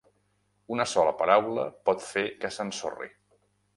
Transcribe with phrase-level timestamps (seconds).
[0.75, 3.11] Una sola paraula pot fer que s'ensorri.